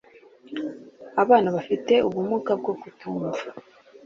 abana 1.23 1.49
bafite 1.55 1.93
ubumuga 2.07 2.51
bwo 2.59 2.73
kutumva 2.81 3.41